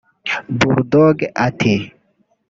[0.59, 1.17] Bulldog
[1.47, 1.73] ati